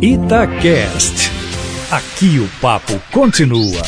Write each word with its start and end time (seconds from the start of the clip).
Itacast. 0.00 1.30
Aqui 1.90 2.38
o 2.38 2.48
papo 2.60 3.00
continua. 3.12 3.82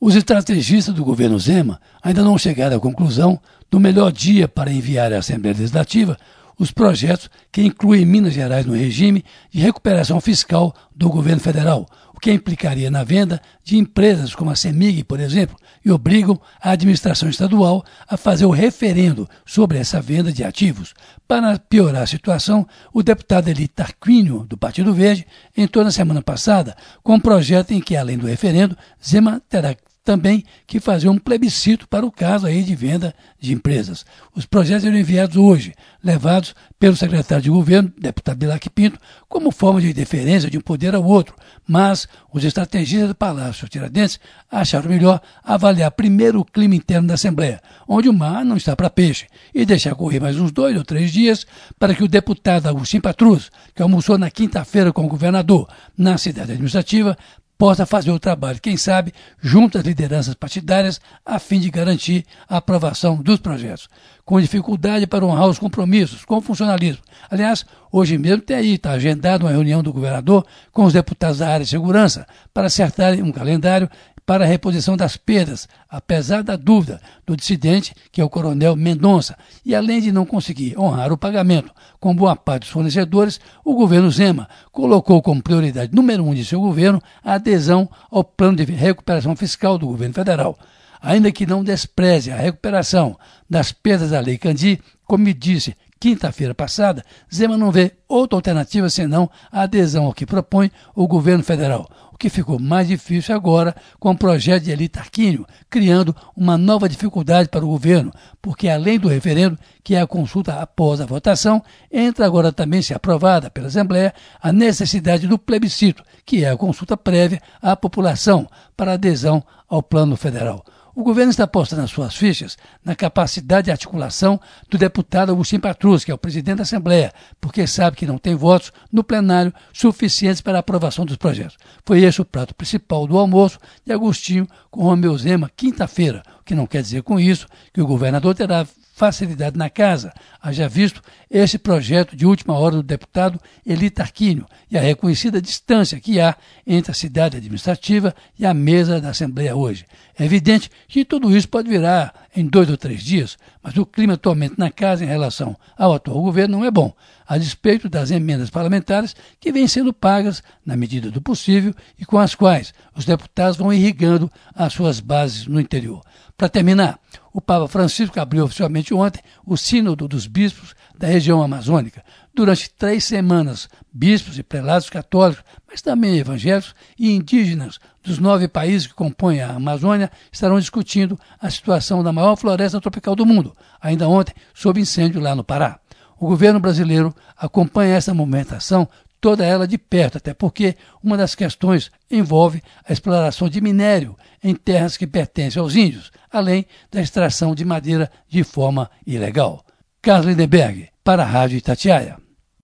Os 0.00 0.14
estrategistas 0.14 0.94
do 0.94 1.04
governo 1.04 1.38
Zema 1.38 1.80
ainda 2.02 2.22
não 2.22 2.36
chegaram 2.36 2.76
à 2.76 2.80
conclusão 2.80 3.40
do 3.70 3.78
melhor 3.78 4.10
dia 4.10 4.48
para 4.48 4.72
enviar 4.72 5.12
à 5.12 5.18
Assembleia 5.18 5.56
Legislativa 5.56 6.16
os 6.60 6.70
projetos 6.70 7.30
que 7.50 7.62
incluem 7.62 8.04
Minas 8.04 8.34
Gerais 8.34 8.66
no 8.66 8.74
regime 8.74 9.24
de 9.50 9.60
recuperação 9.60 10.20
fiscal 10.20 10.74
do 10.94 11.08
governo 11.08 11.40
federal, 11.40 11.88
o 12.14 12.20
que 12.20 12.30
implicaria 12.30 12.90
na 12.90 13.02
venda 13.02 13.40
de 13.64 13.78
empresas 13.78 14.34
como 14.34 14.50
a 14.50 14.54
CEMIG, 14.54 15.02
por 15.04 15.18
exemplo, 15.20 15.56
e 15.82 15.90
obrigam 15.90 16.38
a 16.60 16.72
administração 16.72 17.30
estadual 17.30 17.82
a 18.06 18.14
fazer 18.18 18.44
o 18.44 18.50
referendo 18.50 19.26
sobre 19.46 19.78
essa 19.78 20.02
venda 20.02 20.30
de 20.30 20.44
ativos. 20.44 20.92
Para 21.26 21.58
piorar 21.58 22.02
a 22.02 22.06
situação, 22.06 22.66
o 22.92 23.02
deputado 23.02 23.48
Eli 23.48 23.66
Tarquínio, 23.66 24.44
do 24.46 24.58
Partido 24.58 24.92
Verde, 24.92 25.26
entrou 25.56 25.82
na 25.82 25.90
semana 25.90 26.20
passada 26.20 26.76
com 27.02 27.14
um 27.14 27.20
projeto 27.20 27.70
em 27.70 27.80
que, 27.80 27.96
além 27.96 28.18
do 28.18 28.26
referendo, 28.26 28.76
Zema 29.02 29.40
terá 29.48 29.74
também 30.04 30.44
que 30.66 30.80
fazer 30.80 31.08
um 31.08 31.18
plebiscito 31.18 31.88
para 31.88 32.06
o 32.06 32.10
caso 32.10 32.46
aí 32.46 32.62
de 32.62 32.74
venda 32.74 33.14
de 33.38 33.52
empresas. 33.52 34.04
Os 34.34 34.46
projetos 34.46 34.82
serão 34.82 34.98
enviados 34.98 35.36
hoje, 35.36 35.74
levados 36.02 36.54
pelo 36.78 36.96
secretário 36.96 37.44
de 37.44 37.50
governo, 37.50 37.92
deputado 37.98 38.38
Bilac 38.38 38.68
Pinto, 38.70 38.98
como 39.28 39.50
forma 39.50 39.80
de 39.80 39.92
deferência 39.92 40.50
de 40.50 40.56
um 40.56 40.62
poder 40.62 40.94
ao 40.94 41.04
outro, 41.04 41.34
mas 41.66 42.08
os 42.32 42.44
estrategistas 42.44 43.08
do 43.08 43.14
Palácio 43.14 43.68
Tiradentes 43.68 44.18
acharam 44.50 44.88
melhor 44.88 45.20
avaliar 45.44 45.90
primeiro 45.90 46.40
o 46.40 46.44
clima 46.44 46.74
interno 46.74 47.08
da 47.08 47.14
Assembleia, 47.14 47.60
onde 47.86 48.08
o 48.08 48.12
mar 48.12 48.44
não 48.44 48.56
está 48.56 48.74
para 48.74 48.88
peixe, 48.88 49.26
e 49.54 49.66
deixar 49.66 49.94
correr 49.94 50.20
mais 50.20 50.38
uns 50.38 50.50
dois 50.50 50.76
ou 50.76 50.84
três 50.84 51.12
dias 51.12 51.46
para 51.78 51.94
que 51.94 52.02
o 52.02 52.08
deputado 52.08 52.66
Agostinho 52.66 53.02
Patrus, 53.02 53.50
que 53.74 53.82
almoçou 53.82 54.16
na 54.16 54.30
quinta-feira 54.30 54.92
com 54.92 55.04
o 55.04 55.08
governador 55.08 55.68
na 55.96 56.16
cidade 56.16 56.52
administrativa, 56.52 57.16
possa 57.60 57.84
fazer 57.84 58.10
o 58.10 58.18
trabalho, 58.18 58.58
quem 58.58 58.74
sabe, 58.78 59.12
junto 59.38 59.76
às 59.76 59.84
lideranças 59.84 60.32
partidárias, 60.32 60.98
a 61.26 61.38
fim 61.38 61.60
de 61.60 61.68
garantir 61.68 62.24
a 62.48 62.56
aprovação 62.56 63.16
dos 63.16 63.38
projetos. 63.38 63.86
Com 64.24 64.40
dificuldade 64.40 65.06
para 65.06 65.26
honrar 65.26 65.46
os 65.46 65.58
compromissos 65.58 66.24
com 66.24 66.38
o 66.38 66.40
funcionalismo. 66.40 67.02
Aliás, 67.30 67.66
hoje 67.92 68.16
mesmo 68.16 68.40
tem 68.40 68.56
aí, 68.56 68.74
está 68.76 68.92
agendada 68.92 69.44
uma 69.44 69.50
reunião 69.50 69.82
do 69.82 69.92
governador 69.92 70.46
com 70.72 70.84
os 70.84 70.94
deputados 70.94 71.36
da 71.40 71.50
área 71.50 71.64
de 71.64 71.70
segurança 71.70 72.26
para 72.54 72.68
acertarem 72.68 73.22
um 73.22 73.30
calendário 73.30 73.90
para 74.30 74.44
a 74.44 74.46
reposição 74.46 74.96
das 74.96 75.16
perdas, 75.16 75.68
apesar 75.88 76.44
da 76.44 76.54
dúvida 76.54 77.00
do 77.26 77.36
dissidente, 77.36 77.92
que 78.12 78.20
é 78.20 78.24
o 78.24 78.30
coronel 78.30 78.76
Mendonça. 78.76 79.36
E 79.66 79.74
além 79.74 80.00
de 80.00 80.12
não 80.12 80.24
conseguir 80.24 80.78
honrar 80.78 81.12
o 81.12 81.18
pagamento 81.18 81.72
com 81.98 82.14
boa 82.14 82.36
parte 82.36 82.60
dos 82.60 82.70
fornecedores, 82.70 83.40
o 83.64 83.74
governo 83.74 84.08
Zema 84.08 84.48
colocou 84.70 85.20
como 85.20 85.42
prioridade 85.42 85.92
número 85.92 86.24
um 86.24 86.32
de 86.32 86.44
seu 86.44 86.60
governo 86.60 87.02
a 87.24 87.32
adesão 87.32 87.90
ao 88.08 88.22
plano 88.22 88.58
de 88.58 88.72
recuperação 88.72 89.34
fiscal 89.34 89.76
do 89.76 89.88
governo 89.88 90.14
federal. 90.14 90.56
Ainda 91.02 91.32
que 91.32 91.44
não 91.44 91.64
despreze 91.64 92.30
a 92.30 92.36
recuperação 92.36 93.18
das 93.50 93.72
perdas 93.72 94.10
da 94.10 94.20
Lei 94.20 94.38
Candi, 94.38 94.80
como 95.08 95.34
disse 95.34 95.74
quinta-feira 96.00 96.54
passada, 96.54 97.04
Zema 97.32 97.56
não 97.56 97.70
vê 97.70 97.92
outra 98.08 98.36
alternativa 98.36 98.88
senão 98.88 99.30
a 99.52 99.62
adesão 99.62 100.06
ao 100.06 100.14
que 100.14 100.26
propõe 100.26 100.72
o 100.94 101.06
governo 101.06 101.44
federal 101.44 101.88
que 102.20 102.28
ficou 102.28 102.58
mais 102.58 102.86
difícil 102.86 103.34
agora 103.34 103.74
com 103.98 104.10
o 104.10 104.16
projeto 104.16 104.64
de 104.64 104.70
Eli 104.70 104.90
Tarquínio, 104.90 105.46
criando 105.70 106.14
uma 106.36 106.58
nova 106.58 106.86
dificuldade 106.86 107.48
para 107.48 107.64
o 107.64 107.68
governo, 107.68 108.12
porque 108.42 108.68
além 108.68 108.98
do 108.98 109.08
referendo, 109.08 109.58
que 109.82 109.94
é 109.94 110.02
a 110.02 110.06
consulta 110.06 110.60
após 110.60 111.00
a 111.00 111.06
votação, 111.06 111.62
entra 111.90 112.26
agora 112.26 112.52
também, 112.52 112.82
se 112.82 112.92
aprovada 112.92 113.50
pela 113.50 113.68
Assembleia, 113.68 114.12
a 114.38 114.52
necessidade 114.52 115.26
do 115.26 115.38
plebiscito, 115.38 116.04
que 116.26 116.44
é 116.44 116.50
a 116.50 116.56
consulta 116.58 116.94
prévia 116.94 117.40
à 117.62 117.74
população 117.74 118.46
para 118.76 118.92
adesão 118.92 119.42
ao 119.66 119.82
plano 119.82 120.14
federal. 120.14 120.62
O 120.94 121.04
governo 121.04 121.30
está 121.30 121.44
apostando 121.44 121.82
as 121.82 121.90
suas 121.90 122.16
fichas 122.16 122.58
na 122.84 122.96
capacidade 122.96 123.66
de 123.66 123.70
articulação 123.70 124.40
do 124.68 124.76
deputado 124.76 125.30
Agostinho 125.30 125.62
Patrus, 125.62 126.04
que 126.04 126.10
é 126.10 126.14
o 126.14 126.18
presidente 126.18 126.56
da 126.56 126.62
Assembleia, 126.62 127.12
porque 127.40 127.66
sabe 127.66 127.96
que 127.96 128.06
não 128.06 128.18
tem 128.18 128.34
votos 128.34 128.72
no 128.92 129.04
plenário 129.04 129.54
suficientes 129.72 130.40
para 130.40 130.58
a 130.58 130.60
aprovação 130.60 131.06
dos 131.06 131.16
projetos. 131.16 131.56
Foi 131.84 132.02
esse 132.02 132.20
o 132.20 132.24
prato 132.24 132.54
principal 132.54 133.06
do 133.06 133.16
almoço 133.16 133.58
de 133.86 133.92
Agostinho 133.92 134.48
com 134.70 134.82
Romeu 134.82 135.16
Zema, 135.16 135.50
quinta-feira, 135.56 136.22
o 136.40 136.44
que 136.44 136.54
não 136.54 136.66
quer 136.66 136.82
dizer 136.82 137.02
com 137.02 137.20
isso 137.20 137.46
que 137.72 137.80
o 137.80 137.86
governador 137.86 138.34
terá 138.34 138.66
facilidade 139.00 139.56
na 139.56 139.70
casa, 139.70 140.12
haja 140.42 140.68
visto 140.68 141.00
esse 141.30 141.56
projeto 141.58 142.14
de 142.14 142.26
última 142.26 142.52
hora 142.52 142.76
do 142.76 142.82
deputado 142.82 143.40
Eli 143.64 143.88
Tarquínio 143.88 144.44
e 144.70 144.76
a 144.76 144.80
reconhecida 144.82 145.40
distância 145.40 145.98
que 145.98 146.20
há 146.20 146.36
entre 146.66 146.92
a 146.92 146.94
cidade 146.94 147.38
administrativa 147.38 148.14
e 148.38 148.44
a 148.44 148.52
mesa 148.52 149.00
da 149.00 149.08
Assembleia 149.08 149.56
hoje. 149.56 149.86
É 150.18 150.24
evidente 150.26 150.70
que 150.86 151.02
tudo 151.02 151.34
isso 151.34 151.48
pode 151.48 151.70
virar 151.70 152.12
em 152.36 152.46
dois 152.46 152.68
ou 152.68 152.76
três 152.76 153.02
dias, 153.02 153.38
mas 153.62 153.74
o 153.78 153.86
clima 153.86 154.12
atualmente 154.12 154.58
na 154.58 154.70
casa 154.70 155.02
em 155.02 155.08
relação 155.08 155.56
ao 155.78 155.94
atual 155.94 156.20
governo 156.20 156.58
não 156.58 156.66
é 156.66 156.70
bom, 156.70 156.94
a 157.26 157.38
despeito 157.38 157.88
das 157.88 158.10
emendas 158.10 158.50
parlamentares 158.50 159.16
que 159.40 159.50
vêm 159.50 159.66
sendo 159.66 159.94
pagas 159.94 160.42
na 160.64 160.76
medida 160.76 161.10
do 161.10 161.22
possível 161.22 161.74
e 161.98 162.04
com 162.04 162.18
as 162.18 162.34
quais 162.34 162.74
os 162.94 163.06
deputados 163.06 163.56
vão 163.56 163.72
irrigando 163.72 164.30
as 164.54 164.74
suas 164.74 165.00
bases 165.00 165.46
no 165.46 165.58
interior. 165.58 166.02
Para 166.36 166.48
terminar, 166.48 166.98
o 167.32 167.40
Papa 167.40 167.68
Francisco 167.68 168.18
abriu 168.18 168.44
oficialmente 168.44 168.92
ontem 168.92 169.22
o 169.46 169.56
Sínodo 169.56 170.08
dos 170.08 170.26
Bispos 170.26 170.74
da 170.98 171.06
região 171.06 171.42
amazônica. 171.42 172.04
Durante 172.34 172.70
três 172.70 173.04
semanas, 173.04 173.68
bispos 173.92 174.38
e 174.38 174.42
prelados 174.42 174.90
católicos, 174.90 175.44
mas 175.68 175.80
também 175.80 176.18
evangélicos 176.18 176.74
e 176.98 177.12
indígenas 177.12 177.78
dos 178.02 178.18
nove 178.18 178.48
países 178.48 178.86
que 178.86 178.94
compõem 178.94 179.40
a 179.40 179.54
Amazônia 179.54 180.10
estarão 180.32 180.58
discutindo 180.58 181.18
a 181.40 181.50
situação 181.50 182.02
da 182.02 182.12
maior 182.12 182.36
floresta 182.36 182.80
tropical 182.80 183.14
do 183.14 183.26
mundo, 183.26 183.56
ainda 183.80 184.08
ontem 184.08 184.34
sob 184.54 184.80
incêndio 184.80 185.20
lá 185.20 185.34
no 185.34 185.44
Pará. 185.44 185.78
O 186.18 186.26
governo 186.26 186.60
brasileiro 186.60 187.14
acompanha 187.36 187.96
essa 187.96 188.12
movimentação 188.12 188.88
toda 189.20 189.44
ela 189.44 189.66
de 189.66 189.76
perto, 189.76 190.18
até 190.18 190.32
porque 190.32 190.76
uma 191.02 191.16
das 191.16 191.34
questões 191.34 191.90
envolve 192.10 192.62
a 192.84 192.92
exploração 192.92 193.48
de 193.48 193.60
minério 193.60 194.16
em 194.42 194.54
terras 194.54 194.96
que 194.96 195.06
pertencem 195.06 195.60
aos 195.60 195.76
índios, 195.76 196.10
além 196.30 196.66
da 196.90 197.00
extração 197.00 197.54
de 197.54 197.64
madeira 197.64 198.10
de 198.28 198.42
forma 198.42 198.90
ilegal. 199.06 199.64
Carlos 200.00 200.26
Lindenberg, 200.26 200.88
para 201.04 201.22
a 201.22 201.26
Rádio 201.26 201.58
Itatiaia. 201.58 202.16